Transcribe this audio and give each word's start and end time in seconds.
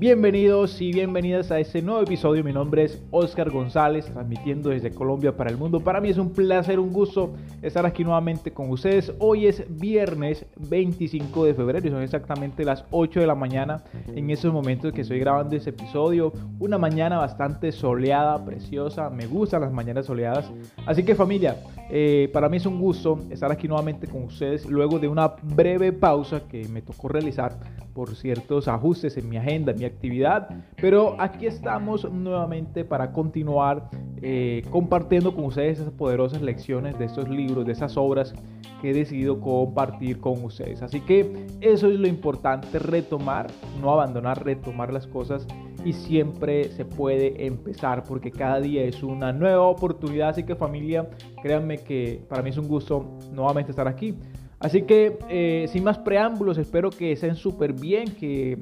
Bienvenidos 0.00 0.80
y 0.80 0.94
bienvenidas 0.94 1.50
a 1.50 1.60
este 1.60 1.82
nuevo 1.82 2.00
episodio. 2.00 2.42
Mi 2.42 2.54
nombre 2.54 2.84
es 2.84 3.02
Oscar 3.10 3.50
González, 3.50 4.06
transmitiendo 4.06 4.70
desde 4.70 4.94
Colombia 4.94 5.36
para 5.36 5.50
el 5.50 5.58
mundo. 5.58 5.78
Para 5.78 6.00
mí 6.00 6.08
es 6.08 6.16
un 6.16 6.32
placer, 6.32 6.80
un 6.80 6.90
gusto 6.90 7.34
estar 7.60 7.84
aquí 7.84 8.02
nuevamente 8.02 8.50
con 8.50 8.70
ustedes. 8.70 9.12
Hoy 9.18 9.46
es 9.46 9.62
viernes 9.68 10.46
25 10.56 11.44
de 11.44 11.52
febrero 11.52 11.86
y 11.86 11.90
son 11.90 12.02
exactamente 12.02 12.64
las 12.64 12.82
8 12.90 13.20
de 13.20 13.26
la 13.26 13.34
mañana 13.34 13.84
en 14.06 14.30
esos 14.30 14.50
momentos 14.54 14.90
que 14.94 15.02
estoy 15.02 15.18
grabando 15.18 15.54
este 15.54 15.68
episodio. 15.68 16.32
Una 16.58 16.78
mañana 16.78 17.18
bastante 17.18 17.70
soleada, 17.70 18.42
preciosa. 18.42 19.10
Me 19.10 19.26
gustan 19.26 19.60
las 19.60 19.72
mañanas 19.72 20.06
soleadas. 20.06 20.50
Así 20.86 21.02
que 21.02 21.14
familia, 21.14 21.58
eh, 21.90 22.30
para 22.32 22.48
mí 22.48 22.56
es 22.56 22.64
un 22.64 22.80
gusto 22.80 23.20
estar 23.28 23.52
aquí 23.52 23.68
nuevamente 23.68 24.06
con 24.06 24.22
ustedes 24.24 24.64
luego 24.64 24.98
de 24.98 25.08
una 25.08 25.34
breve 25.42 25.92
pausa 25.92 26.40
que 26.48 26.66
me 26.68 26.80
tocó 26.80 27.08
realizar 27.08 27.58
por 27.92 28.14
ciertos 28.14 28.68
ajustes 28.68 29.16
en 29.16 29.28
mi 29.28 29.36
agenda, 29.36 29.72
en 29.72 29.78
mi 29.78 29.89
actividad, 29.90 30.48
pero 30.80 31.16
aquí 31.18 31.46
estamos 31.46 32.10
nuevamente 32.10 32.84
para 32.84 33.12
continuar 33.12 33.90
eh, 34.22 34.62
compartiendo 34.70 35.34
con 35.34 35.44
ustedes 35.44 35.80
esas 35.80 35.92
poderosas 35.92 36.42
lecciones 36.42 36.98
de 36.98 37.06
estos 37.06 37.28
libros, 37.28 37.66
de 37.66 37.72
esas 37.72 37.96
obras 37.96 38.34
que 38.80 38.90
he 38.90 38.94
decidido 38.94 39.40
compartir 39.40 40.20
con 40.20 40.44
ustedes. 40.44 40.82
Así 40.82 41.00
que 41.00 41.46
eso 41.60 41.90
es 41.90 41.98
lo 41.98 42.06
importante, 42.06 42.78
retomar, 42.78 43.48
no 43.80 43.92
abandonar, 43.92 44.44
retomar 44.44 44.92
las 44.92 45.06
cosas 45.06 45.46
y 45.84 45.92
siempre 45.92 46.64
se 46.70 46.84
puede 46.84 47.46
empezar 47.46 48.04
porque 48.04 48.30
cada 48.30 48.60
día 48.60 48.82
es 48.84 49.02
una 49.02 49.32
nueva 49.32 49.62
oportunidad. 49.62 50.30
Así 50.30 50.44
que 50.44 50.54
familia, 50.54 51.08
créanme 51.42 51.78
que 51.78 52.22
para 52.28 52.42
mí 52.42 52.50
es 52.50 52.58
un 52.58 52.68
gusto 52.68 53.18
nuevamente 53.32 53.72
estar 53.72 53.88
aquí. 53.88 54.16
Así 54.58 54.82
que 54.82 55.18
eh, 55.30 55.66
sin 55.68 55.84
más 55.84 55.98
preámbulos, 55.98 56.58
espero 56.58 56.90
que 56.90 57.12
estén 57.12 57.34
súper 57.34 57.72
bien, 57.72 58.14
que, 58.14 58.58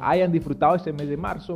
hayan 0.00 0.32
disfrutado 0.32 0.74
este 0.74 0.92
mes 0.92 1.08
de 1.08 1.16
marzo. 1.16 1.54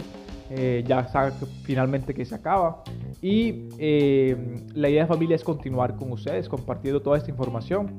Eh, 0.51 0.83
ya 0.87 1.07
saben 1.09 1.35
finalmente 1.63 2.15
que 2.15 2.25
se 2.25 2.35
acaba. 2.35 2.83
Y 3.21 3.69
eh, 3.79 4.65
la 4.75 4.89
idea 4.89 5.03
de 5.03 5.09
familia 5.09 5.37
es 5.37 5.45
continuar 5.45 5.97
con 5.97 6.13
ustedes 6.13 6.49
compartiendo 6.49 7.03
toda 7.03 7.19
esta 7.19 7.31
información. 7.31 7.99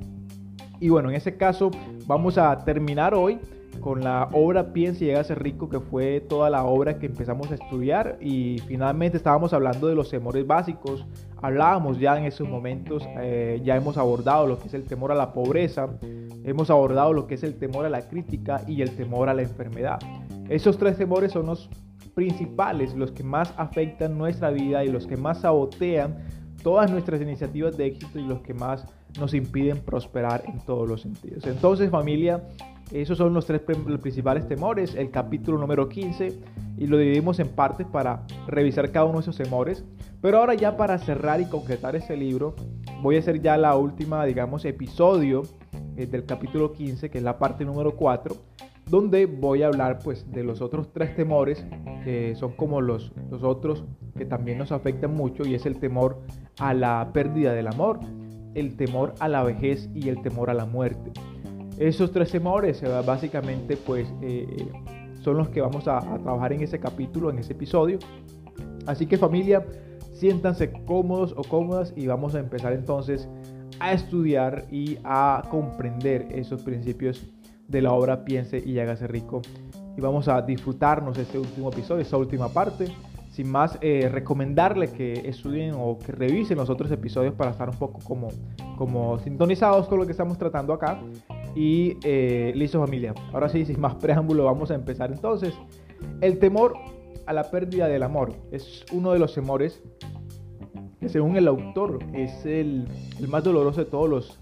Y 0.79 0.89
bueno, 0.89 1.09
en 1.09 1.15
ese 1.15 1.35
caso 1.35 1.69
vamos 2.07 2.37
a 2.37 2.63
terminar 2.63 3.13
hoy 3.13 3.39
con 3.81 4.03
la 4.03 4.29
obra 4.33 4.73
Piensa 4.73 5.03
y 5.03 5.07
llega 5.07 5.21
a 5.21 5.23
ser 5.23 5.41
rico, 5.41 5.69
que 5.69 5.79
fue 5.79 6.21
toda 6.21 6.49
la 6.49 6.63
obra 6.65 6.97
que 6.99 7.05
empezamos 7.05 7.51
a 7.51 7.55
estudiar 7.55 8.17
y 8.19 8.59
finalmente 8.67 9.17
estábamos 9.17 9.53
hablando 9.53 9.87
de 9.87 9.95
los 9.95 10.09
temores 10.09 10.45
básicos, 10.45 11.05
hablábamos 11.41 11.99
ya 11.99 12.17
en 12.17 12.25
esos 12.25 12.47
momentos, 12.49 13.07
eh, 13.21 13.61
ya 13.63 13.75
hemos 13.77 13.97
abordado 13.97 14.47
lo 14.47 14.59
que 14.59 14.67
es 14.67 14.73
el 14.73 14.83
temor 14.83 15.11
a 15.11 15.15
la 15.15 15.31
pobreza, 15.31 15.87
hemos 16.43 16.69
abordado 16.69 17.13
lo 17.13 17.27
que 17.27 17.35
es 17.35 17.43
el 17.43 17.55
temor 17.55 17.85
a 17.85 17.89
la 17.89 18.07
crítica 18.07 18.61
y 18.67 18.81
el 18.81 18.95
temor 18.95 19.29
a 19.29 19.33
la 19.33 19.41
enfermedad. 19.41 19.99
Esos 20.49 20.77
tres 20.77 20.97
temores 20.97 21.31
son 21.31 21.47
los 21.47 21.69
principales, 22.15 22.93
los 22.95 23.11
que 23.11 23.23
más 23.23 23.53
afectan 23.57 24.17
nuestra 24.17 24.49
vida 24.49 24.83
y 24.83 24.89
los 24.89 25.07
que 25.07 25.15
más 25.15 25.41
sabotean 25.41 26.17
todas 26.63 26.91
nuestras 26.91 27.21
iniciativas 27.21 27.77
de 27.77 27.85
éxito 27.85 28.19
y 28.19 28.23
los 28.23 28.41
que 28.41 28.53
más 28.53 28.85
nos 29.19 29.33
impiden 29.33 29.79
prosperar 29.79 30.43
en 30.45 30.59
todos 30.59 30.87
los 30.89 31.01
sentidos. 31.01 31.45
Entonces 31.45 31.89
familia, 31.89 32.43
esos 32.91 33.17
son 33.17 33.33
los 33.33 33.45
tres 33.45 33.61
principales 33.61 34.47
temores, 34.47 34.95
el 34.95 35.11
capítulo 35.11 35.57
número 35.57 35.87
15, 35.87 36.39
y 36.77 36.87
lo 36.87 36.97
dividimos 36.97 37.39
en 37.39 37.49
partes 37.49 37.85
para 37.87 38.25
revisar 38.47 38.91
cada 38.91 39.05
uno 39.05 39.15
de 39.15 39.21
esos 39.21 39.37
temores. 39.37 39.85
Pero 40.21 40.39
ahora 40.39 40.53
ya 40.53 40.75
para 40.75 40.97
cerrar 40.97 41.39
y 41.39 41.45
concretar 41.45 41.95
ese 41.95 42.17
libro, 42.17 42.55
voy 43.01 43.15
a 43.15 43.19
hacer 43.19 43.41
ya 43.41 43.57
la 43.57 43.75
última, 43.75 44.25
digamos, 44.25 44.65
episodio 44.65 45.43
del 46.05 46.25
capítulo 46.25 46.71
15, 46.73 47.09
que 47.09 47.17
es 47.17 47.23
la 47.23 47.37
parte 47.37 47.65
número 47.65 47.95
4, 47.95 48.35
donde 48.89 49.25
voy 49.25 49.63
a 49.63 49.67
hablar 49.67 49.99
pues 50.03 50.31
de 50.31 50.43
los 50.43 50.61
otros 50.61 50.91
tres 50.93 51.15
temores, 51.15 51.65
que 52.03 52.35
son 52.35 52.53
como 52.53 52.81
los, 52.81 53.11
los 53.29 53.43
otros 53.43 53.85
que 54.17 54.25
también 54.25 54.57
nos 54.57 54.71
afectan 54.71 55.13
mucho, 55.13 55.45
y 55.45 55.55
es 55.55 55.65
el 55.65 55.79
temor 55.79 56.21
a 56.59 56.73
la 56.73 57.09
pérdida 57.13 57.53
del 57.53 57.67
amor, 57.67 57.99
el 58.55 58.75
temor 58.75 59.13
a 59.19 59.27
la 59.27 59.43
vejez 59.43 59.89
y 59.93 60.09
el 60.09 60.21
temor 60.21 60.49
a 60.49 60.53
la 60.53 60.65
muerte. 60.65 61.11
Esos 61.77 62.11
tres 62.11 62.31
temores 62.31 62.83
eh, 62.83 62.87
básicamente 63.05 63.77
pues 63.77 64.13
eh, 64.21 64.67
son 65.21 65.37
los 65.37 65.49
que 65.49 65.61
vamos 65.61 65.87
a, 65.87 65.99
trabajar 65.99 66.53
en 66.53 66.61
ese 66.61 66.79
capítulo, 66.79 67.29
en 67.29 67.39
ese 67.39 67.53
episodio. 67.53 67.99
Así 68.85 69.05
que 69.05 69.17
familia, 69.17 69.65
siéntanse 70.13 70.71
cómodos 70.85 71.33
o 71.37 71.43
cómodas 71.43 71.93
y 71.95 72.07
vamos 72.07 72.35
a 72.35 72.39
empezar 72.39 72.73
entonces 72.73 73.29
a 73.79 73.93
estudiar 73.93 74.65
y 74.71 74.97
a 75.03 75.43
comprender 75.49 76.27
esos 76.31 76.61
principios 76.61 77.25
de 77.67 77.81
la 77.81 77.93
obra 77.93 78.25
Piense 78.25 78.61
y 78.63 78.79
hágase 78.79 79.07
rico. 79.07 79.41
Y 79.97 80.01
vamos 80.01 80.27
a 80.27 80.41
disfrutarnos 80.41 81.17
este 81.17 81.37
último 81.39 81.69
episodio, 81.69 82.01
esta 82.01 82.17
última 82.17 82.49
parte. 82.49 82.87
Sin 83.31 83.51
más, 83.51 83.77
eh, 83.81 84.09
recomendarle 84.11 84.89
que 84.91 85.13
estudien 85.13 85.73
o 85.77 85.97
que 85.97 86.11
revisen 86.11 86.57
los 86.57 86.69
otros 86.69 86.91
episodios 86.91 87.33
para 87.35 87.51
estar 87.51 87.69
un 87.69 87.77
poco 87.77 87.99
como, 88.03 88.27
como 88.75 89.17
sintonizados 89.19 89.87
con 89.87 89.99
lo 89.99 90.05
que 90.05 90.11
estamos 90.11 90.37
tratando 90.37 90.73
acá. 90.73 90.99
Y 91.55 91.97
eh, 92.03 92.51
listo 92.55 92.79
familia, 92.79 93.13
ahora 93.31 93.49
sí, 93.49 93.65
sin 93.65 93.79
más 93.79 93.95
preámbulo, 93.95 94.45
vamos 94.45 94.71
a 94.71 94.75
empezar 94.75 95.11
entonces. 95.11 95.53
El 96.21 96.39
temor 96.39 96.73
a 97.25 97.33
la 97.33 97.49
pérdida 97.49 97.87
del 97.87 98.03
amor 98.03 98.33
es 98.51 98.83
uno 98.91 99.13
de 99.13 99.19
los 99.19 99.33
temores 99.33 99.83
que 100.99 101.09
según 101.09 101.35
el 101.37 101.47
autor 101.47 101.99
es 102.13 102.45
el, 102.45 102.87
más 103.27 103.43
doloroso 103.43 103.83
de 103.83 103.89
todos 103.89 104.09
los 104.09 104.39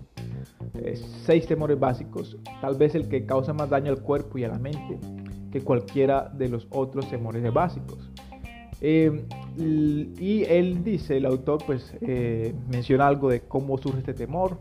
eh, 0.75 0.95
seis 1.25 1.45
temores 1.47 1.79
básicos, 1.79 2.37
tal 2.61 2.75
vez 2.75 2.95
el 2.95 3.07
que 3.07 3.25
causa 3.25 3.53
más 3.53 3.69
daño 3.69 3.91
al 3.91 4.01
cuerpo 4.01 4.37
y 4.37 4.43
a 4.43 4.49
la 4.49 4.59
mente 4.59 4.99
que 5.51 5.61
cualquiera 5.61 6.29
de 6.29 6.49
los 6.49 6.67
otros 6.71 7.09
temores 7.09 7.53
básicos. 7.53 8.11
Eh, 8.81 9.25
y 9.57 10.43
él 10.43 10.83
dice, 10.83 11.17
el 11.17 11.25
autor 11.25 11.63
pues 11.65 11.95
menciona 12.69 13.07
algo 13.07 13.29
de 13.29 13.41
cómo 13.41 13.77
surge 13.77 13.99
este 13.99 14.13
temor, 14.13 14.57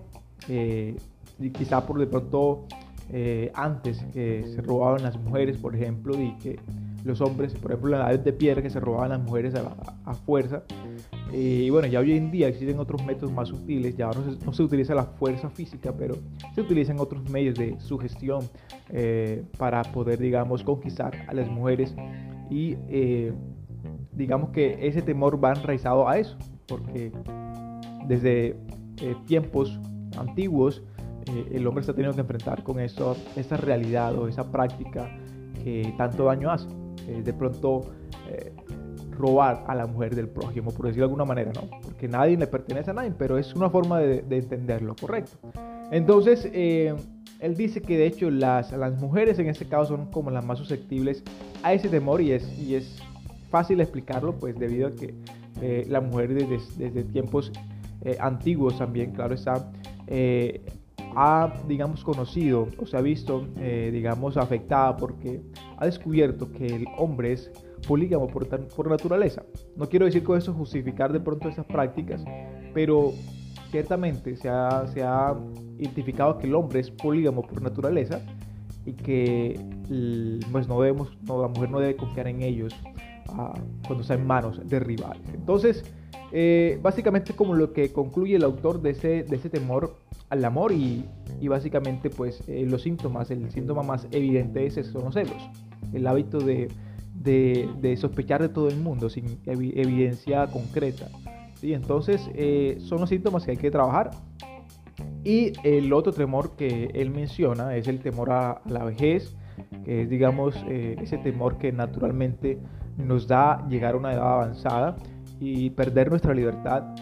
y 0.49 1.51
quizá 1.51 1.87
por 1.87 1.99
de 1.99 2.06
pronto 2.06 2.67
eh, 3.12 3.53
antes 3.55 4.03
que 4.12 4.45
se 4.47 4.62
robaban 4.62 5.03
las 5.03 5.17
mujeres, 5.17 5.59
por 5.59 5.77
ejemplo, 5.77 6.21
y 6.21 6.33
que 6.39 6.59
los 7.06 7.21
hombres, 7.21 7.55
por 7.55 7.71
ejemplo, 7.71 7.91
la 7.91 8.11
edad 8.12 8.19
de 8.19 8.33
piedra, 8.33 8.62
que 8.62 8.71
se 8.71 8.81
robaban 8.81 9.11
las 9.11 9.21
mujeres 9.21 9.55
a, 9.55 10.15
fuerza. 10.15 10.62
Eh, 11.33 11.65
y 11.67 11.71
bueno, 11.71 11.87
ya 11.89 12.00
hoy 12.00 12.12
en 12.12 12.31
día 12.31 12.49
existen 12.49 12.78
otros 12.78 13.05
métodos 13.05 13.33
más 13.33 13.49
sutiles, 13.49 13.97
ya 13.97 14.11
no 14.44 14.53
se, 14.53 14.62
utiliza 14.62 14.94
la 14.94 15.05
fuerza 15.05 15.49
física, 15.50 15.93
pero 15.97 16.17
se 16.55 16.61
utilizan 16.61 16.99
otros 17.00 17.28
medios 17.31 17.56
de 17.56 17.78
sugestión 17.81 18.41
eh, 18.91 19.44
para 19.59 19.83
poder, 19.83 20.19
digamos, 20.19 20.62
conquistar 20.62 21.15
a 21.28 21.34
las 21.34 21.49
mujeres. 21.49 21.94
Y 22.50 22.77
digamos 24.12 24.50
que 24.50 24.87
ese 24.87 25.03
temor 25.03 25.43
va 25.43 25.53
enraizado 25.53 26.09
a 26.09 26.19
eso, 26.19 26.37
porque 26.67 27.12
desde 28.06 28.56
tiempos 29.27 29.81
antiguos, 30.17 30.83
eh, 31.27 31.53
el 31.55 31.67
hombre 31.67 31.81
está 31.81 31.93
teniendo 31.93 32.15
que 32.15 32.21
enfrentar 32.21 32.62
con 32.62 32.78
eso, 32.81 33.17
esa 33.37 33.56
realidad 33.56 34.17
o 34.17 34.28
esa 34.28 34.50
práctica 34.50 35.11
que 35.62 35.94
tanto 35.97 36.25
daño 36.25 36.50
hace. 36.50 36.69
Eh, 37.09 37.23
de 37.23 37.33
pronto 37.33 37.93
eh, 38.29 38.53
robar 39.12 39.65
a 39.67 39.75
la 39.75 39.87
mujer 39.87 40.15
del 40.15 40.29
prójimo, 40.29 40.71
por 40.73 40.87
decirlo 40.87 41.07
de 41.07 41.11
alguna 41.11 41.25
manera, 41.25 41.53
¿no? 41.55 41.62
Porque 41.83 42.09
nadie 42.09 42.37
le 42.37 42.47
pertenece 42.47 42.91
a 42.91 42.95
nadie, 42.95 43.12
pero 43.17 43.39
es 43.39 43.55
una 43.55 43.71
forma 43.71 43.99
de, 43.99 44.25
entenderlo, 44.31 44.95
correcto. 45.01 45.39
Entonces, 45.91 46.45
él 46.53 47.56
dice 47.56 47.81
que 47.81 47.97
de 47.97 48.06
hecho 48.06 48.31
las, 48.31 48.73
las 48.73 49.01
mujeres 49.01 49.39
en 49.39 49.49
este 49.49 49.67
caso 49.67 49.97
son 49.97 50.11
como 50.11 50.31
las 50.31 50.45
más 50.45 50.59
susceptibles 50.59 51.23
a 51.62 51.73
ese 51.73 51.89
temor 51.89 52.21
y 52.21 52.33
es, 52.33 52.59
y 52.59 52.75
es 52.75 52.99
fácil 53.51 53.81
explicarlo, 53.81 54.35
pues 54.35 54.59
debido 54.59 54.89
a 54.89 54.91
que 54.91 55.15
la 55.89 56.03
mujer 56.03 56.35
desde, 56.35 56.59
desde 56.77 57.05
tiempos 57.05 57.53
antiguos 58.19 58.77
también, 58.77 59.12
claro 59.12 59.35
está, 59.35 59.71
ha, 61.17 61.51
digamos, 61.67 62.05
conocido 62.05 62.69
o 62.79 62.87
se 62.87 62.97
ha 62.97 63.00
visto, 63.00 63.49
eh, 63.59 63.91
digamos, 63.93 64.37
afectada 64.37 64.97
porque 64.97 65.41
ha 65.78 65.87
descubierto 65.87 66.50
que 66.52 66.67
el 66.67 66.87
hombre 66.96 67.32
es 67.32 67.50
polígamo 67.87 68.26
por, 68.26 68.49
por 68.69 68.88
naturaleza. 68.88 69.43
No 69.76 69.88
quiero 69.88 70.06
decir 70.06 70.23
con 70.23 70.38
eso 70.38 70.52
justificar 70.52 71.12
de 71.12 71.20
pronto 71.20 71.49
esas 71.49 71.67
prácticas, 71.67 72.25
pero 72.75 73.12
ciertamente 73.70 74.37
se 74.37 74.49
ha, 74.49 74.87
se 74.88 75.02
ha 75.02 75.34
identificado 75.78 76.38
que 76.38 76.46
el 76.46 76.55
hombre 76.55 76.81
es 76.81 76.90
polígamo 76.90 77.43
por 77.43 77.61
naturaleza 77.62 78.20
y 78.84 78.93
que 78.93 79.61
pues 80.52 80.69
no 80.69 80.81
debemos, 80.81 81.17
no, 81.26 81.43
la 81.43 81.49
mujer 81.49 81.70
no 81.70 81.81
debe 81.81 81.96
confiar 81.96 82.29
en 82.29 82.43
ellos 82.43 82.75
ah, 83.29 83.55
cuando 83.87 84.02
está 84.02 84.14
en 84.14 84.26
manos 84.26 84.61
de 84.67 84.79
rivales. 84.81 85.29
Entonces, 85.34 85.84
eh, 86.32 86.79
básicamente 86.82 87.34
como 87.34 87.55
lo 87.55 87.72
que 87.72 87.93
concluye 87.93 88.37
el 88.37 88.44
autor 88.44 88.81
de 88.81 88.90
ese, 88.90 89.25
de 89.25 89.37
ese 89.37 89.50
temor 89.50 89.96
al 90.29 90.44
amor 90.44 90.72
y, 90.72 91.05
y 91.40 91.49
básicamente 91.49 92.11
pues 92.11 92.43
eh, 92.49 92.64
los 92.67 92.82
síntomas, 92.82 93.31
el 93.31 93.50
síntoma 93.50 93.82
más 93.82 94.06
evidente 94.11 94.67
ese 94.67 94.82
son 94.84 95.05
los 95.05 95.14
celos, 95.14 95.37
el 95.93 96.06
hábito 96.06 96.38
de, 96.38 96.69
de, 97.23 97.97
sospechar 97.97 98.43
de 98.43 98.49
todo 98.49 98.69
el 98.69 98.79
mundo 98.79 99.09
sin 99.09 99.38
evidencia 99.47 100.47
concreta. 100.47 101.06
¿sí? 101.61 101.73
Entonces 101.73 102.31
eh, 102.35 102.77
son 102.81 103.00
los 103.00 103.09
síntomas 103.09 103.44
que 103.44 103.53
hay 103.53 103.56
que 103.56 103.71
trabajar. 103.71 104.11
Y 105.25 105.53
el 105.65 105.93
otro 105.93 106.12
temor 106.12 106.56
que 106.56 106.91
él 106.94 107.11
menciona 107.11 107.77
es 107.77 107.88
el 107.88 108.00
temor 108.00 108.31
a, 108.31 108.62
la 108.67 108.85
vejez, 108.85 109.35
que 109.85 110.03
es, 110.03 110.11
digamos, 110.11 110.55
eh, 110.69 110.97
ese 111.03 111.19
temor 111.19 111.59
que 111.59 111.73
naturalmente 111.73 112.59
nos 112.97 113.27
da 113.27 113.67
llegar 113.69 113.94
a 113.94 113.99
una 113.99 114.12
edad 114.12 114.35
avanzada 114.35 114.97
y 115.41 115.71
perder 115.71 116.11
nuestra 116.11 116.32
libertad, 116.32 116.94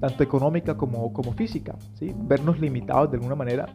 tanto 0.00 0.22
económica 0.22 0.76
como, 0.76 1.12
como 1.12 1.32
física, 1.32 1.76
¿sí? 1.94 2.12
vernos 2.24 2.60
limitados 2.60 3.10
de 3.10 3.16
alguna 3.16 3.36
manera 3.36 3.66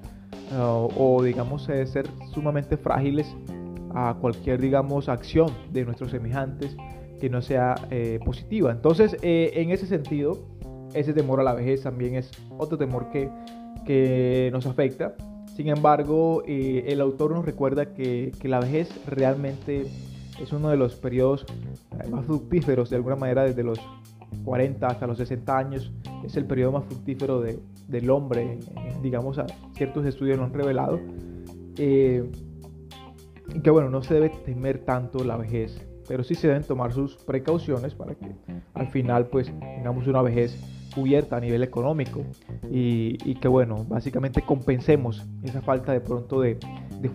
o, 0.56 1.22
digamos, 1.24 1.64
ser 1.64 2.08
sumamente 2.34 2.78
frágiles 2.78 3.36
a 4.00 4.14
cualquier, 4.14 4.62
digamos, 4.62 5.10
acción 5.10 5.50
de 5.72 5.84
nuestros 5.84 6.12
semejantes 6.12 6.78
que 7.20 7.32
no 7.32 7.42
sea 7.42 7.74
eh, 7.90 8.20
positiva. 8.24 8.72
Entonces, 8.72 9.18
eh, 9.24 9.54
en 9.56 9.72
ese 9.72 9.88
sentido, 9.88 10.38
ese 10.94 11.14
temor 11.14 11.40
a 11.40 11.44
la 11.44 11.56
vejez 11.56 11.82
también 11.82 12.14
es 12.14 12.30
otro 12.60 12.78
temor 12.78 13.10
que, 13.10 13.28
que 13.88 14.50
nos 14.54 14.68
afecta. 14.68 15.16
Sin 15.56 15.70
embargo, 15.70 16.44
eh, 16.46 16.86
el 16.90 17.02
autor 17.02 17.32
nos 17.32 17.44
recuerda 17.44 17.96
que, 17.96 18.32
que, 18.40 18.48
la 18.48 18.60
vejez 18.60 18.88
realmente 19.08 19.88
es 20.40 20.54
uno 20.54 20.70
de 20.70 20.78
los 20.78 20.96
periodos 20.96 21.48
más 22.12 22.24
fructíferos, 22.24 22.92
de 22.92 22.98
alguna 22.98 23.16
manera, 23.16 23.46
desde 23.46 23.64
los 23.64 23.80
40 24.46 24.86
hasta 24.86 25.08
los 25.08 25.18
60 25.18 25.58
años. 25.58 25.92
Es 26.24 26.38
el 26.38 26.46
periodo 26.46 26.74
más 26.74 26.86
fructífero 26.86 27.42
de, 27.42 27.58
del 27.88 28.12
hombre, 28.12 28.60
digamos, 29.02 29.40
a 29.40 29.48
ciertos 29.74 30.06
estudios 30.06 30.38
lo 30.38 30.44
han 30.44 30.54
revelado. 30.54 31.00
Que 33.64 33.70
bueno, 33.70 33.90
no 33.90 34.04
se 34.04 34.14
debe 34.14 34.30
temer 34.30 34.80
tanto 34.80 35.24
la 35.24 35.38
vejez, 35.38 35.86
pero 36.08 36.24
sí 36.24 36.36
se 36.36 36.48
deben 36.48 36.64
tomar 36.64 36.94
sus 36.94 37.16
precauciones 37.18 37.94
para 37.96 38.16
que 38.16 38.36
al 38.74 38.88
final 38.88 39.28
pues 39.28 39.48
tengamos 39.60 40.08
una 40.08 40.22
vejez 40.22 40.58
cubierta 40.94 41.38
a 41.38 41.40
nivel 41.40 41.64
económico 41.64 42.24
y, 42.72 43.36
que 43.36 43.48
bueno, 43.48 43.86
básicamente 43.88 44.42
compensemos 44.42 45.26
esa 45.44 45.62
falta 45.62 45.92
de 45.92 46.02
pronto 46.02 46.42
de, 46.42 46.58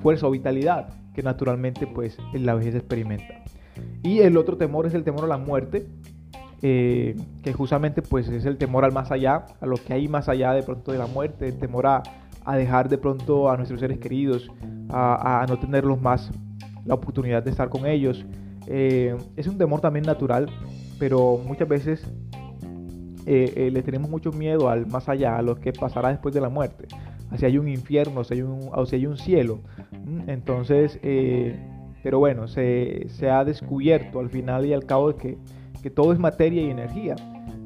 fuerza 0.01 0.27
o 0.27 0.31
vitalidad 0.31 0.89
que 1.15 1.23
naturalmente 1.23 1.87
pues 1.87 2.17
la 2.33 2.55
vejez 2.55 2.75
experimenta. 2.75 3.43
Y 4.03 4.21
el 4.21 4.37
otro 4.37 4.57
temor 4.57 4.87
es 4.87 4.95
el 4.95 5.05
temor 5.05 5.25
a 5.25 5.29
la 5.29 5.39
muerte, 5.39 5.87
eh, 6.63 7.17
que 7.43 7.53
justamente 7.53 8.03
pues 8.03 8.29
es 8.29 8.47
el 8.47 8.57
temor 8.57 8.85
al 8.85 8.93
más 8.93 9.11
allá, 9.11 9.47
a 9.61 9.67
lo 9.67 9.77
que 9.77 9.93
hay 9.93 10.09
más 10.09 10.29
allá 10.29 10.53
de 10.53 10.63
pronto 10.63 10.93
de 10.93 10.99
la 10.99 11.07
muerte, 11.07 11.49
el 11.49 11.59
temor 11.59 11.87
a, 11.87 12.03
a 12.45 12.57
dejar 12.57 12.89
de 12.89 12.99
pronto 12.99 13.51
a 13.51 13.57
nuestros 13.57 13.81
seres 13.81 13.99
queridos, 13.99 14.51
a, 14.89 15.43
a, 15.43 15.47
no 15.47 15.59
tenerlos 15.59 16.01
más 16.01 16.31
la 16.85 16.95
oportunidad 16.95 17.43
de 17.43 17.51
estar 17.51 17.69
con 17.69 17.87
ellos. 17.87 18.25
Eh, 18.67 19.17
es 19.37 19.47
un 19.47 19.59
temor 19.59 19.81
también 19.81 20.05
natural, 20.05 20.49
pero 20.99 21.39
muchas 21.45 21.69
veces 21.69 22.07
eh, 23.27 23.71
le 23.73 23.83
tenemos 23.83 24.11
mucho 24.11 24.31
miedo 24.33 24.69
al 24.69 24.87
más 24.87 25.09
allá, 25.09 25.37
a 25.37 25.43
lo 25.43 25.57
que 25.57 25.73
pasará 25.73 26.11
después 26.11 26.35
de 26.35 26.41
la 26.41 26.49
muerte, 26.49 26.87
si 27.37 27.45
hay 27.47 27.59
un 27.59 27.69
infierno, 27.69 28.25
si 28.25 28.35
hay 28.35 28.43
un, 28.43 28.69
o 28.73 28.87
si 28.87 28.97
hay 28.97 29.07
un 29.07 29.17
cielo. 29.17 29.61
Entonces, 30.27 30.99
pero 32.03 32.19
bueno, 32.19 32.49
se, 32.49 33.07
se 33.09 33.31
ha 33.31 33.45
descubierto 33.45 34.21
al 34.21 34.29
final 34.29 34.67
y 34.67 34.73
al 34.73 34.85
cabo 34.85 35.13
de 35.13 35.19
que 35.19 35.39
que 35.83 35.91
todo 35.91 36.13
es 36.13 36.19
materia 36.19 36.63
y 36.63 36.71
energía 36.71 37.17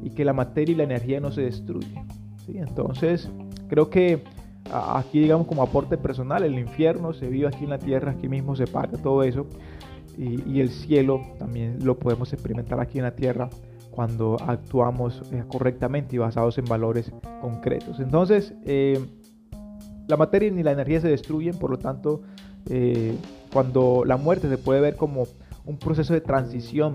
y 0.03 0.11
que 0.11 0.25
la 0.25 0.33
materia 0.33 0.73
y 0.73 0.77
la 0.77 0.85
energía 0.85 1.21
no 1.21 1.31
se 1.31 1.43
destruyen. 1.43 2.07
¿sí? 2.45 2.59
Entonces, 2.59 3.31
creo 3.69 3.91
que 3.91 4.25
aquí, 4.73 5.21
digamos, 5.21 5.47
como 5.47 5.63
aporte 5.63 5.97
personal, 5.97 6.43
el 6.43 6.59
infierno 6.59 7.13
se 7.13 7.29
vive 7.29 7.47
aquí 7.47 7.65
en 7.65 7.71
la 7.71 7.79
tierra, 7.79 8.13
aquí 8.13 8.29
mismo 8.29 8.57
se 8.57 8.67
paga 8.67 8.99
todo 8.99 9.23
eso, 9.23 9.47
y, 10.19 10.61
el 10.61 10.71
cielo 10.71 11.21
también 11.39 11.79
lo 11.85 11.99
podemos 11.99 12.33
experimentar 12.33 12.81
aquí 12.81 12.99
en 12.99 13.05
la 13.05 13.15
tierra 13.15 13.51
cuando 13.91 14.37
actuamos 14.47 15.23
eh, 15.33 15.45
correctamente 15.47 16.17
y 16.17 16.19
basados 16.19 16.57
en 16.59 16.65
valores 16.65 17.13
concretos. 17.41 18.01
Entonces, 18.01 18.55
eh, 18.65 18.99
la 20.09 20.17
materia 20.17 20.51
ni 20.51 20.63
la 20.63 20.73
energía 20.73 21.01
se 21.01 21.09
destruyen, 21.09 21.59
por 21.59 21.71
lo 21.71 21.79
tanto, 21.79 22.23
eh, 22.71 23.15
cuando 23.53 24.05
la 24.07 24.17
muerte 24.17 24.49
se 24.49 24.59
puede 24.59 24.81
ver 24.81 24.97
como 24.97 25.27
un 25.65 25.77
proceso 25.79 26.15
de 26.15 26.21
transición 26.21 26.95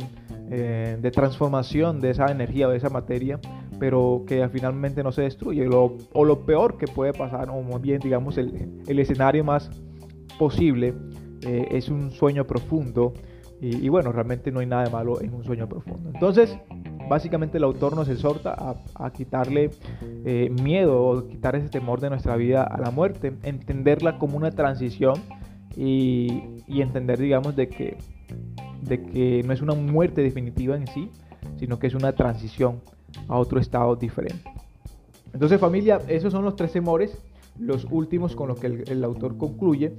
de 0.52 1.12
transformación 1.12 2.02
de 2.02 2.10
esa 2.10 2.30
energía 2.30 2.68
o 2.68 2.72
de 2.72 2.78
esa 2.78 2.90
materia, 2.90 3.40
pero 3.82 4.26
que 4.28 4.48
finalmente 4.50 5.02
no 5.02 5.12
se 5.12 5.24
destruye. 5.24 5.68
o 5.68 6.24
lo 6.24 6.46
peor 6.46 6.78
que 6.78 6.86
puede 6.86 7.14
pasar, 7.14 7.50
o 7.50 7.64
más 7.64 7.82
bien 7.82 8.00
digamos 8.00 8.38
el, 8.38 8.80
el 8.86 9.00
escenario 9.00 9.44
más 9.44 9.72
posible, 10.38 10.94
eh, 11.42 11.68
es 11.72 11.90
un 11.90 12.12
sueño 12.12 12.46
profundo. 12.46 13.12
Y, 13.60 13.90
bueno, 13.90 14.12
realmente 14.12 14.52
no 14.52 14.60
hay 14.60 14.66
nada 14.66 14.86
de 14.86 14.90
malo 14.90 15.22
en 15.22 15.34
un 15.36 15.44
sueño 15.44 15.68
profundo. 15.68 16.12
Entonces, 16.12 16.58
básicamente 17.10 17.58
el 17.58 17.64
autor 17.64 17.96
nos 17.96 18.08
exhorta 18.08 18.56
a, 18.96 19.12
quitarle 19.14 19.72
eh, 20.26 20.52
miedo 20.64 21.02
o 21.04 21.28
quitar 21.28 21.56
ese 21.56 21.70
temor 21.70 22.02
de 22.02 22.10
nuestra 22.10 22.36
vida 22.38 22.64
a 22.64 22.80
la 22.80 22.92
muerte, 22.92 23.34
entenderla 23.44 24.20
como 24.20 24.38
una 24.38 24.52
transición 24.52 25.16
y, 25.76 26.44
y 26.68 26.82
entender, 26.82 27.20
digamos, 27.20 27.56
de 27.56 27.68
que 27.68 27.98
de 28.82 29.04
que 29.04 29.44
no 29.46 29.54
es 29.54 29.62
una 29.62 29.76
muerte 29.76 30.22
definitiva 30.22 30.76
en 30.76 30.88
sí, 30.88 31.12
sino 31.58 31.78
que 31.78 31.86
es 31.86 31.94
una 31.94 32.14
transición 32.14 32.82
a 33.28 33.38
otro 33.38 33.60
estado 33.60 33.96
diferente. 33.96 34.44
Entonces 35.34 35.60
familia, 35.60 36.00
esos 36.08 36.32
son 36.32 36.44
los 36.44 36.56
tres 36.56 36.72
temores, 36.74 37.18
los 37.60 37.86
últimos 37.90 38.36
con 38.36 38.50
los 38.50 38.60
que 38.60 38.68
el, 38.68 39.04
autor 39.04 39.38
concluye. 39.38 39.94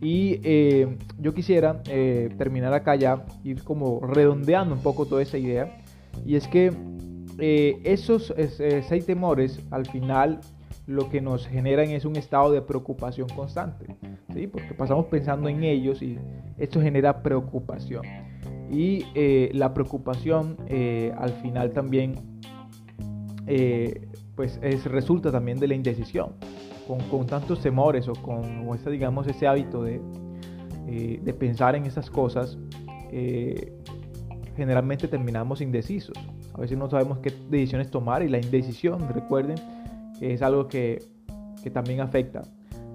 Y 0.00 0.40
eh, 0.44 0.96
yo 1.18 1.34
quisiera 1.34 1.82
eh, 1.88 2.30
terminar 2.38 2.72
acá 2.72 2.94
ya, 2.94 3.26
ir 3.44 3.64
como 3.64 4.00
redondeando 4.00 4.74
un 4.74 4.80
poco 4.80 5.06
toda 5.06 5.22
esa 5.22 5.38
idea. 5.38 5.82
Y 6.24 6.36
es 6.36 6.48
que 6.48 6.72
eh, 7.38 7.80
esos 7.84 8.32
seis 8.88 9.06
temores 9.06 9.60
al 9.70 9.86
final 9.86 10.40
lo 10.88 11.10
que 11.10 11.20
nos 11.20 11.46
generan 11.46 11.90
es 11.90 12.06
un 12.06 12.16
estado 12.16 12.50
de 12.50 12.62
preocupación 12.62 13.28
constante, 13.28 13.94
¿sí? 14.32 14.46
porque 14.46 14.72
pasamos 14.72 15.04
pensando 15.06 15.50
en 15.50 15.62
ellos 15.62 16.00
y 16.00 16.18
esto 16.56 16.80
genera 16.80 17.22
preocupación. 17.22 18.06
Y 18.70 19.04
eh, 19.14 19.50
la 19.52 19.74
preocupación 19.74 20.56
eh, 20.66 21.12
al 21.18 21.32
final 21.42 21.72
también 21.72 22.37
eh, 23.48 24.08
pues 24.36 24.58
es, 24.62 24.84
resulta 24.84 25.32
también 25.32 25.58
de 25.58 25.68
la 25.68 25.74
indecisión. 25.74 26.32
Con, 27.10 27.26
tantos 27.26 27.60
temores 27.60 28.08
o 28.08 28.14
con 28.14 28.74
ese, 28.74 28.90
digamos, 28.90 29.26
ese 29.26 29.46
hábito 29.46 29.82
de, 29.82 30.00
de 31.22 31.34
pensar 31.34 31.76
en 31.76 31.84
esas 31.84 32.08
cosas, 32.08 32.56
generalmente 34.56 35.06
terminamos 35.06 35.60
indecisos. 35.60 36.16
A 36.54 36.60
veces 36.60 36.76
no 36.76 36.90
sabemos 36.90 37.18
qué 37.18 37.32
decisiones 37.50 37.90
tomar 37.90 38.22
y 38.22 38.28
la 38.28 38.38
indecisión, 38.38 39.06
recuerden, 39.14 39.56
es 40.20 40.42
algo 40.42 40.66
que, 40.66 41.02
que 41.62 41.70
también 41.70 42.00
afecta 42.00 42.42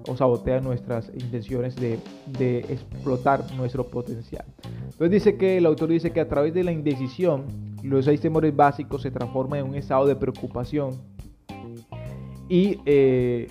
o 0.06 0.16
sabotea 0.16 0.60
nuestras 0.60 1.10
intenciones 1.14 1.74
de, 1.76 1.98
de, 2.38 2.58
explotar 2.58 3.50
nuestro 3.56 3.86
potencial. 3.86 4.44
Entonces 4.84 5.10
dice 5.10 5.36
que 5.36 5.56
el 5.56 5.66
autor 5.66 5.88
dice 5.88 6.10
que 6.10 6.20
a 6.20 6.28
través 6.28 6.52
de 6.52 6.62
la 6.62 6.72
indecisión, 6.72 7.44
los 7.88 8.04
seis 8.04 8.20
temores 8.20 8.54
básicos 8.54 9.02
se 9.02 9.10
transforman 9.10 9.60
en 9.60 9.66
un 9.66 9.74
estado 9.74 10.06
de 10.06 10.16
preocupación 10.16 10.92
y 12.48 12.78
eh, 12.86 13.48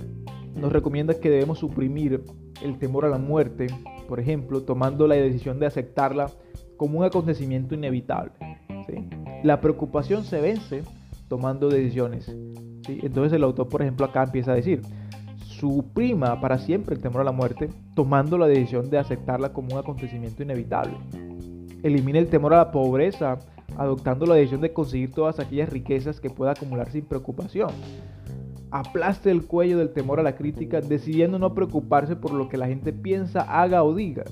nos 0.56 0.72
recomienda 0.72 1.13
que 1.20 1.30
debemos 1.30 1.60
suprimir 1.60 2.24
el 2.62 2.78
temor 2.78 3.06
a 3.06 3.10
la 3.10 3.18
muerte, 3.18 3.68
por 4.08 4.20
ejemplo, 4.20 4.62
tomando 4.63 5.08
la 5.08 5.16
decisión 5.16 5.60
de 5.60 5.66
aceptarla 5.66 6.30
como 6.78 7.00
un 7.00 7.06
acontecimiento 7.06 7.75
inevitable. 7.75 8.34
La 9.44 9.60
preocupación 9.62 10.24
se 10.24 10.40
vence 10.42 10.84
tomando 11.28 11.70
decisiones. 11.70 12.34
Entonces 12.88 13.34
el 13.34 13.44
autor, 13.44 13.70
por 13.70 13.82
ejemplo, 13.82 14.06
acá 14.06 14.24
empieza 14.24 14.52
a 14.52 14.56
decir, 14.56 14.82
suprima 15.38 16.40
para 16.42 16.58
siempre 16.58 16.96
el 16.96 17.02
temor 17.02 17.22
a 17.22 17.25
la 17.25 17.32
muerte, 17.32 17.70
tomando 17.96 18.38
la 18.38 18.48
decisión 18.48 18.90
de 18.90 18.98
aceptarla 18.98 19.54
como 19.54 19.74
un 19.74 19.80
acontecimiento 19.80 20.44
inevitable. 20.44 20.96
Elimine 21.84 22.20
el 22.20 22.28
temor 22.28 22.54
a 22.54 22.58
la 22.58 22.72
pobreza, 22.72 23.40
adoptando 23.77 24.25
la 24.25 24.36
decisión 24.36 24.62
de 24.62 24.74
conseguir 24.74 25.12
todas 25.12 25.39
aquellas 25.39 25.70
riquezas 25.70 26.20
que 26.20 26.30
pueda 26.30 26.51
acumular 26.51 26.92
sin 26.92 27.06
preocupación. 27.06 27.70
Aplaste 28.72 29.30
el 29.30 29.46
cuello 29.46 29.77
del 29.77 29.94
temor 29.94 30.20
a 30.20 30.24
la 30.24 30.36
crítica, 30.36 30.82
decidiendo 30.82 31.38
no 31.38 31.53
preocuparse 31.53 32.15
por 32.15 32.34
lo 32.34 32.50
que 32.50 32.58
la 32.58 32.68
gente 32.68 32.92
piensa, 32.92 33.42
haga 33.42 33.84
o 33.84 33.94
diga. 33.94 34.24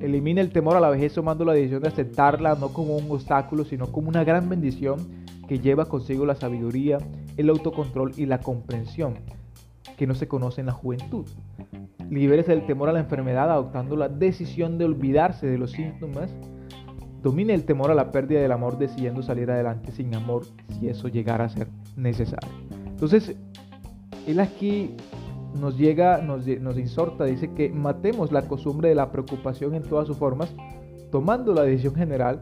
Elimine 0.00 0.40
el 0.40 0.50
temor 0.50 0.76
a 0.76 0.80
la 0.80 0.90
vejez 0.90 1.14
tomando 1.14 1.44
la 1.44 1.54
decisión 1.54 1.82
de 1.82 1.88
aceptarla 1.88 2.56
no 2.56 2.68
como 2.68 2.96
un 2.96 3.10
obstáculo, 3.10 3.64
sino 3.64 3.90
como 3.90 4.08
una 4.08 4.22
gran 4.22 4.48
bendición 4.48 5.24
que 5.48 5.58
lleva 5.58 5.86
consigo 5.86 6.24
la 6.26 6.34
sabiduría, 6.34 6.98
el 7.36 7.50
autocontrol 7.50 8.12
y 8.16 8.26
la 8.26 8.40
comprensión 8.40 9.14
que 9.96 10.06
no 10.06 10.14
se 10.14 10.28
conoce 10.28 10.60
en 10.60 10.66
la 10.66 10.72
juventud. 10.72 11.26
Libérese 12.10 12.50
del 12.50 12.66
temor 12.66 12.88
a 12.88 12.92
la 12.92 13.00
enfermedad 13.00 13.50
adoptando 13.50 13.96
la 13.96 14.08
decisión 14.08 14.78
de 14.78 14.84
olvidarse 14.84 15.46
de 15.46 15.58
los 15.58 15.72
síntomas. 15.72 16.30
Domine 17.24 17.54
el 17.54 17.64
temor 17.64 17.90
a 17.90 17.94
la 17.94 18.10
pérdida 18.10 18.40
del 18.40 18.52
amor 18.52 18.76
decidiendo 18.76 19.22
salir 19.22 19.50
adelante 19.50 19.90
sin 19.92 20.14
amor 20.14 20.42
si 20.78 20.88
eso 20.88 21.08
llegara 21.08 21.46
a 21.46 21.48
ser 21.48 21.68
necesario. 21.96 22.50
Entonces, 22.86 23.34
él 24.26 24.40
aquí 24.40 24.94
nos 25.58 25.78
llega, 25.78 26.18
nos, 26.18 26.46
nos 26.46 26.76
insorta, 26.76 27.24
dice 27.24 27.50
que 27.54 27.70
matemos 27.70 28.30
la 28.30 28.46
costumbre 28.46 28.90
de 28.90 28.94
la 28.94 29.10
preocupación 29.10 29.74
en 29.74 29.82
todas 29.82 30.06
sus 30.06 30.18
formas, 30.18 30.54
tomando 31.10 31.54
la 31.54 31.62
decisión 31.62 31.94
general 31.94 32.40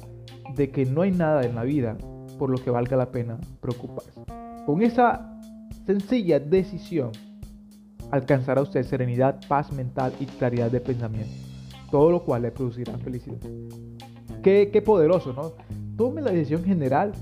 de 0.56 0.70
que 0.72 0.84
no 0.84 1.02
hay 1.02 1.12
nada 1.12 1.44
en 1.44 1.54
la 1.54 1.62
vida 1.62 1.96
por 2.36 2.50
lo 2.50 2.58
que 2.58 2.70
valga 2.70 2.96
la 2.96 3.12
pena 3.12 3.38
preocuparse. 3.60 4.20
Con 4.66 4.82
esa 4.82 5.38
sencilla 5.86 6.40
decisión, 6.40 7.12
alcanzará 8.10 8.62
usted 8.62 8.82
serenidad, 8.82 9.38
paz 9.46 9.72
mental 9.72 10.12
y 10.18 10.26
claridad 10.26 10.72
de 10.72 10.80
pensamiento. 10.80 11.32
todo 11.88 12.10
lo 12.10 12.24
cual 12.24 12.42
le 12.42 12.50
producirá 12.50 12.96
felicidad. 12.98 13.38
Qué, 14.42 14.70
qué 14.72 14.82
poderoso, 14.82 15.32
¿no? 15.32 15.52
Tome 15.96 16.20
la 16.20 16.30
decisión 16.30 16.64
general 16.64 17.12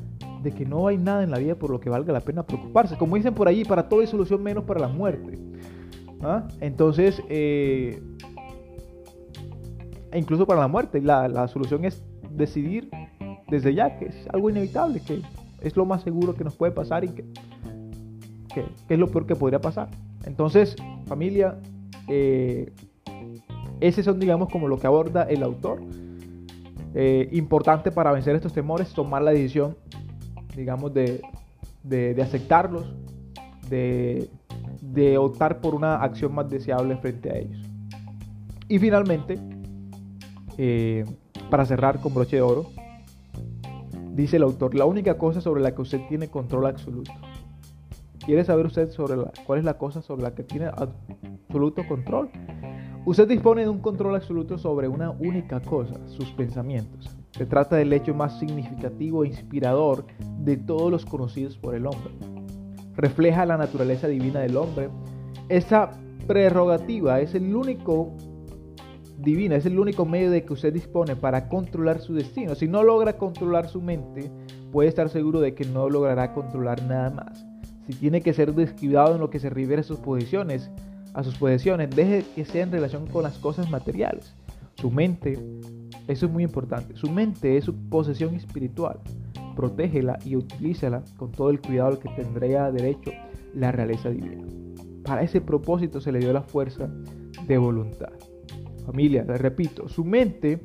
de 0.43 0.53
que 0.53 0.65
no 0.65 0.87
hay 0.87 0.97
nada 0.97 1.23
en 1.23 1.31
la 1.31 1.39
vida 1.39 1.55
por 1.55 1.71
lo 1.71 1.81
que 1.81 1.91
valga 1.91 2.13
la 2.13 2.21
pena 2.21 2.43
preocuparse. 2.45 2.97
Como 2.97 3.17
dicen 3.17 3.35
por 3.35 3.49
allí, 3.49 3.65
para 3.65 3.89
todo 3.89 4.01
hay 4.01 4.07
solución 4.07 4.43
menos 4.43 4.65
para 4.65 4.81
la 4.81 4.89
muerte. 4.89 5.39
¿Ah? 6.23 6.49
Entonces, 6.61 7.23
eh, 7.29 8.03
e 10.13 10.19
incluso 10.19 10.47
para 10.47 10.61
la 10.61 10.69
muerte, 10.69 11.01
la, 11.01 11.29
la, 11.29 11.49
solución 11.49 11.85
es 11.85 12.03
decidir 12.31 12.91
desde 13.49 13.75
ya 13.75 13.99
que 13.99 14.07
es 14.07 14.29
algo 14.33 14.51
inevitable, 14.51 15.01
que 15.01 15.23
es 15.61 15.77
lo 15.77 15.85
más 15.85 16.03
seguro 16.03 16.35
que 16.35 16.45
nos 16.45 16.57
puede 16.57 16.73
pasar 16.73 17.05
y 17.05 17.09
que, 17.09 17.25
que, 18.53 18.65
es 18.89 18.99
lo 18.99 19.09
peor 19.09 19.27
que 19.27 19.37
podría 19.37 19.61
pasar. 19.61 19.89
Entonces, 20.25 20.77
familia, 21.07 21.59
eh, 22.09 22.73
ese 23.81 24.03
son, 24.03 24.19
digamos, 24.21 24.49
como 24.51 24.69
lo 24.69 24.79
que 24.79 24.87
aborda 24.87 25.25
el 25.25 25.43
autor. 25.43 25.81
Eh, 26.95 27.29
importante 27.33 27.93
para 27.93 28.13
vencer 28.13 28.35
estos 28.35 28.53
temores, 28.53 28.93
tomar 28.93 29.23
la 29.23 29.31
decisión, 29.31 29.77
digamos, 30.57 30.93
de, 30.93 31.23
de, 31.85 32.21
aceptarlos, 32.23 32.93
de, 33.69 34.29
de 34.81 35.19
optar 35.19 35.61
por 35.61 35.75
una 35.75 36.03
acción 36.03 36.35
más 36.35 36.51
deseable 36.51 36.97
frente 36.97 37.31
a 37.31 37.39
ellos. 37.39 37.61
Y 38.69 38.79
finalmente, 38.79 39.39
eh, 40.59 41.05
para 41.49 41.65
cerrar 41.65 42.01
con 42.01 42.15
broche 42.15 42.37
de 42.37 42.43
oro, 42.43 42.67
dice 44.13 44.37
el 44.37 44.43
autor, 44.43 44.75
la 44.75 44.85
única 44.85 45.17
cosa 45.17 45.41
sobre 45.41 45.61
la 45.61 45.75
que 45.75 45.83
usted 45.83 46.01
tiene 46.09 46.29
control 46.29 46.67
absoluto. 46.67 47.13
¿Quiere 48.31 48.45
saber 48.45 48.67
usted 48.67 48.91
sobre 48.91 49.17
la, 49.17 49.33
cuál 49.45 49.59
es 49.59 49.65
la 49.65 49.77
cosa 49.77 50.03
sobre 50.03 50.23
la 50.23 50.37
que 50.37 50.45
tiene 50.45 50.67
absoluto 50.67 51.83
control? 51.89 52.31
Usted 53.05 53.27
dispone 53.27 53.63
de 53.63 53.69
un 53.69 53.81
control 53.81 54.15
absoluto 54.15 54.57
sobre 54.57 54.87
una 54.87 55.11
única 55.11 55.59
cosa, 55.59 55.95
sus 56.07 56.31
pensamientos. 56.31 57.11
Se 57.33 57.45
trata 57.45 57.75
del 57.75 57.93
hecho 57.93 58.15
más 58.15 58.39
significativo 58.39 59.25
e 59.25 59.27
inspirador 59.31 60.05
de 60.45 60.57
todos 60.57 60.93
los 60.93 61.05
conocidos 61.05 61.59
por 61.59 61.75
el 61.75 61.87
hombre. 61.87 62.13
Refleja 62.95 63.45
la 63.47 63.57
naturaleza 63.57 64.07
divina 64.07 64.39
del 64.39 64.57
hombre. 64.57 64.91
Esa 65.49 65.91
prerrogativa 66.29 67.19
es 67.19 67.35
el 67.35 67.53
único 67.57 68.13
divina, 69.19 69.57
es 69.57 69.67
el 69.67 69.77
único 69.77 70.05
medio 70.05 70.31
de 70.31 70.45
que 70.45 70.53
usted 70.53 70.73
dispone 70.73 71.17
para 71.17 71.49
controlar 71.49 71.99
su 71.99 72.15
destino. 72.15 72.55
Si 72.55 72.69
no 72.69 72.85
logra 72.85 73.19
controlar 73.19 73.69
su 73.69 73.83
mente, 73.83 74.31
puede 74.71 74.89
estar 74.89 75.09
seguro 75.09 75.41
de 75.41 75.57
que 75.57 75.65
no 75.65 75.91
logrará 75.91 76.33
controlar 76.33 76.81
nada 76.85 77.11
más. 77.11 77.50
Si 77.91 77.97
tiene 77.97 78.21
que 78.21 78.33
ser 78.33 78.55
descuidado 78.55 79.17
en 79.17 79.21
lo 79.21 79.31
que 79.31 79.41
se 79.41 79.51
refiere 79.51 79.81
a 79.81 79.83
sus 79.83 79.99
posiciones, 79.99 80.71
a 81.13 81.25
sus 81.25 81.37
posesiones, 81.37 81.91
deje 81.91 82.25
que 82.37 82.45
sea 82.45 82.63
en 82.63 82.71
relación 82.71 83.09
con 83.09 83.25
las 83.25 83.37
cosas 83.39 83.69
materiales. 83.69 84.33
Su 84.77 84.93
mente, 84.93 85.37
eso 86.07 86.27
es 86.27 86.33
muy 86.33 86.45
importante, 86.45 86.95
su 86.95 87.11
mente 87.11 87.57
es 87.57 87.65
su 87.65 87.75
posesión 87.89 88.37
espiritual. 88.37 89.01
Protégela 89.57 90.21
y 90.25 90.37
utilízala 90.37 91.03
con 91.17 91.33
todo 91.33 91.51
el 91.51 91.61
cuidado 91.61 91.89
al 91.89 91.99
que 91.99 92.11
tendría 92.11 92.71
derecho 92.71 93.11
la 93.55 93.73
realeza 93.73 94.09
divina. 94.09 94.45
Para 95.03 95.23
ese 95.23 95.41
propósito 95.41 96.01
se 96.01 96.13
le 96.13 96.21
dio 96.21 96.33
la 96.33 96.43
fuerza 96.43 96.89
de 97.49 97.59
voluntad. 97.59 98.13
Familia, 98.87 99.25
les 99.25 99.41
repito, 99.41 99.89
su 99.89 100.05
mente 100.05 100.61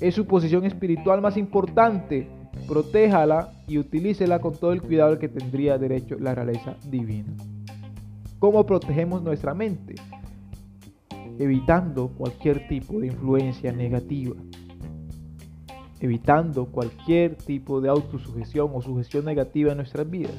es 0.00 0.14
su 0.14 0.26
posición 0.26 0.64
espiritual 0.64 1.20
más 1.20 1.36
importante. 1.36 2.26
Protéjala 2.70 3.50
y 3.66 3.78
utilícela 3.78 4.38
con 4.38 4.54
todo 4.54 4.72
el 4.72 4.80
cuidado 4.80 5.18
que 5.18 5.28
tendría 5.28 5.76
derecho 5.76 6.16
la 6.20 6.36
realeza 6.36 6.76
divina. 6.88 7.34
¿Cómo 8.38 8.64
protegemos 8.64 9.24
nuestra 9.24 9.54
mente? 9.54 9.96
Evitando 11.40 12.10
cualquier 12.10 12.68
tipo 12.68 13.00
de 13.00 13.08
influencia 13.08 13.72
negativa. 13.72 14.36
Evitando 15.98 16.66
cualquier 16.66 17.34
tipo 17.34 17.80
de 17.80 17.88
autosugestión 17.88 18.70
o 18.72 18.80
sugestión 18.80 19.24
negativa 19.24 19.72
en 19.72 19.78
nuestras 19.78 20.08
vidas. 20.08 20.38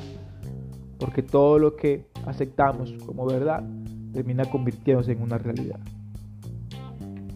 Porque 1.00 1.24
todo 1.24 1.60
lo 1.60 1.76
que 1.76 2.06
aceptamos 2.26 2.94
como 3.06 3.26
verdad 3.26 3.62
termina 4.14 4.46
convirtiéndose 4.46 5.12
en 5.12 5.22
una 5.22 5.38
realidad. 5.38 5.82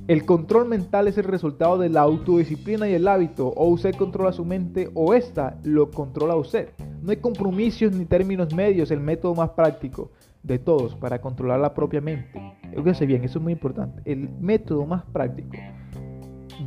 El 0.08 0.24
control 0.24 0.68
mental 0.68 1.08
es 1.08 1.18
el 1.18 1.24
resultado 1.24 1.80
de 1.80 1.90
la 1.90 2.02
autodisciplina 2.02 2.88
y 2.88 2.94
el 2.94 3.08
hábito. 3.08 3.48
O 3.48 3.70
usted 3.70 3.96
controla 3.96 4.32
su 4.32 4.46
mente 4.46 4.92
o 4.94 5.16
esta 5.16 5.58
lo 5.64 5.90
controla 5.90 6.36
usted. 6.36 6.70
No 7.02 7.10
hay 7.10 7.18
compromisos 7.18 7.92
ni 7.92 8.06
términos 8.06 8.54
medios. 8.54 8.92
El 8.92 9.00
método 9.00 9.34
más 9.34 9.50
práctico 9.52 10.12
de 10.44 10.60
todos 10.60 10.96
para 10.96 11.20
controlar 11.20 11.60
la 11.60 11.74
propia 11.74 12.02
mente. 12.02 12.40
Fíjense 12.76 13.08
bien, 13.08 13.24
eso 13.24 13.40
es 13.40 13.44
muy 13.44 13.54
importante. 13.54 14.00
El 14.06 14.30
método 14.40 14.86
más 14.86 15.04
práctico 15.06 15.58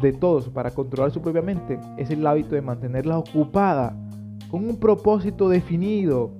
de 0.00 0.12
todos 0.12 0.48
para 0.48 0.72
controlar 0.72 1.12
su 1.12 1.22
propia 1.22 1.42
mente 1.42 1.78
es 1.96 2.10
el 2.10 2.26
hábito 2.26 2.56
de 2.56 2.62
mantenerla 2.62 3.18
ocupada 3.18 3.96
con 4.50 4.68
un 4.68 4.80
propósito 4.80 5.48
definido, 5.48 6.32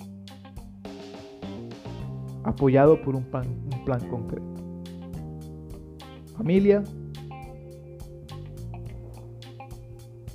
apoyado 2.42 3.00
por 3.00 3.14
un 3.14 3.22
plan, 3.22 3.46
un 3.72 3.84
plan 3.84 4.00
concreto. 4.08 4.57
Familia, 6.38 6.84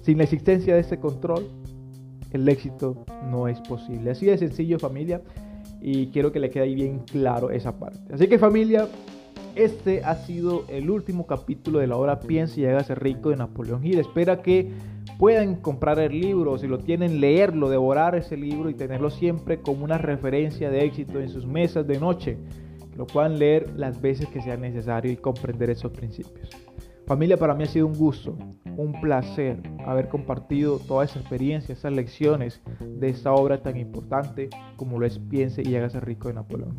sin 0.02 0.18
la 0.18 0.26
existencia 0.26 0.76
de 0.76 0.82
ese 0.82 1.00
control, 1.00 1.48
el 2.34 2.48
éxito 2.50 3.06
no 3.30 3.48
es 3.48 3.62
posible. 3.62 4.12
Así 4.12 4.26
de 4.26 4.38
sencillo 4.38 4.78
familia 4.80 5.22
y 5.82 6.08
quiero 6.08 6.34
que 6.34 6.42
le 6.42 6.50
quede 6.50 6.64
ahí 6.64 6.76
bien 6.76 7.00
claro 7.00 7.52
esa 7.52 7.80
parte. 7.80 8.14
Así 8.14 8.28
que 8.28 8.38
familia, 8.38 8.90
este 9.56 10.04
ha 10.04 10.16
sido 10.16 10.66
el 10.68 10.90
último 10.90 11.26
capítulo 11.26 11.80
de 11.80 11.88
la 11.88 11.96
obra 11.96 12.20
Piensa 12.20 12.60
y 12.60 12.66
hágase 12.66 12.96
rico 12.96 13.30
de 13.30 13.38
Napoleón 13.38 13.86
Hill. 13.86 14.00
Espera 14.00 14.42
que 14.42 14.72
puedan 15.18 15.56
comprar 15.56 16.00
el 16.00 16.20
libro, 16.20 16.58
si 16.58 16.68
lo 16.68 16.80
tienen, 16.80 17.22
leerlo, 17.22 17.70
devorar 17.70 18.16
ese 18.16 18.36
libro 18.36 18.70
y 18.70 18.74
tenerlo 18.74 19.10
siempre 19.10 19.62
como 19.62 19.86
una 19.86 19.98
referencia 19.98 20.70
de 20.70 20.84
éxito 20.84 21.22
en 21.22 21.30
sus 21.30 21.46
mesas 21.46 21.88
de 21.88 21.98
noche. 21.98 22.38
Lo 22.96 23.08
puedan 23.08 23.40
leer 23.40 23.72
las 23.76 24.02
veces 24.02 24.28
que 24.28 24.42
sea 24.42 24.58
necesario 24.58 25.12
y 25.12 25.18
comprender 25.18 25.70
esos 25.70 25.92
principios. 25.92 26.50
Familia, 27.06 27.36
para 27.36 27.54
mí 27.54 27.64
ha 27.64 27.68
sido 27.68 27.88
un 27.88 27.96
gusto, 27.96 28.38
un 28.78 29.00
placer 29.02 29.62
haber 29.86 30.08
compartido 30.08 30.80
toda 30.80 31.04
esa 31.04 31.20
experiencia, 31.20 31.74
esas 31.74 31.92
lecciones 31.92 32.62
de 32.80 33.10
esta 33.10 33.34
obra 33.34 33.62
tan 33.62 33.76
importante 33.76 34.50
como 34.78 35.00
lo 35.00 35.06
es 35.06 35.20
Piense 35.20 35.64
y 35.64 35.76
hágase 35.76 36.00
rico 36.00 36.30
de 36.30 36.36
Napoleón 36.36 36.78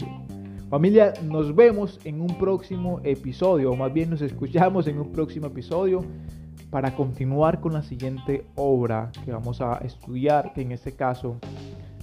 Familia, 0.70 1.12
nos 1.22 1.54
vemos 1.54 2.00
en 2.04 2.22
un 2.22 2.38
próximo 2.38 3.00
episodio, 3.04 3.70
o 3.70 3.76
más 3.76 3.92
bien 3.92 4.10
nos 4.10 4.22
escuchamos 4.22 4.86
en 4.86 4.98
un 4.98 5.12
próximo 5.12 5.48
episodio 5.48 6.02
para 6.70 6.96
continuar 6.96 7.60
con 7.60 7.74
la 7.74 7.82
siguiente 7.82 8.46
obra 8.56 9.12
que 9.24 9.30
vamos 9.30 9.60
a 9.60 9.74
estudiar, 9.84 10.52
que 10.54 10.62
en 10.62 10.72
este 10.72 10.92
caso 10.92 11.36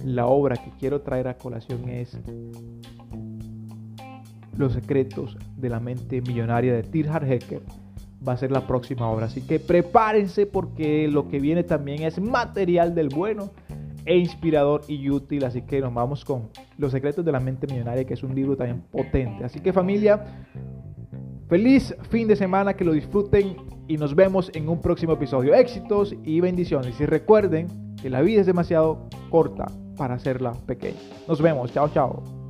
la 0.06 0.28
obra 0.28 0.56
que 0.56 0.72
quiero 0.80 1.02
traer 1.02 1.28
a 1.28 1.38
colación 1.38 1.90
es 1.90 2.18
Los 4.62 4.74
secretos 4.74 5.40
de 5.58 5.70
la 5.70 5.80
mente 5.80 6.22
millonaria 6.22 6.72
de 6.76 6.84
Tirhard 6.84 7.30
Hecker 7.30 7.64
va 8.26 8.34
a 8.34 8.38
ser 8.38 8.52
la 8.52 8.68
próxima 8.68 9.10
obra. 9.10 9.26
Así 9.26 9.42
que 9.42 9.60
prepárense 9.60 10.46
porque 10.46 11.08
lo 11.08 11.28
que 11.30 11.40
viene 11.40 11.64
también 11.64 12.04
es 12.04 12.22
material 12.22 12.94
del 12.94 13.10
bueno 13.10 13.50
e 14.06 14.18
inspirador 14.18 14.82
y 14.88 15.10
útil. 15.10 15.46
Así 15.46 15.64
que 15.64 15.82
nos 15.82 15.92
vamos 15.92 16.24
con 16.24 16.50
Los 16.78 16.92
secretos 16.92 17.26
de 17.26 17.32
la 17.32 17.40
mente 17.40 17.66
millonaria, 17.66 18.06
que 18.06 18.14
es 18.14 18.22
un 18.22 18.36
libro 18.36 18.56
también 18.56 18.84
potente. 18.92 19.44
Así 19.44 19.62
que 19.62 19.74
familia, 19.74 20.24
feliz 21.50 21.96
fin 22.12 22.28
de 22.28 22.36
semana, 22.36 22.76
que 22.76 22.86
lo 22.86 22.94
disfruten 22.94 23.56
y 23.88 23.98
nos 23.98 24.14
vemos 24.14 24.52
en 24.54 24.70
un 24.70 24.80
próximo 24.80 25.14
episodio. 25.14 25.56
Éxitos 25.56 26.16
y 26.24 26.40
bendiciones. 26.40 27.02
Y 27.02 27.08
recuerden 27.08 27.66
que 28.00 28.12
la 28.12 28.22
vida 28.22 28.42
es 28.42 28.46
demasiado 28.46 29.10
corta 29.32 29.66
para 29.98 30.14
hacerla 30.14 30.54
pequeña. 30.68 31.00
Nos 31.28 31.42
vemos. 31.42 31.74
Chao, 31.74 31.90
chao. 31.90 32.41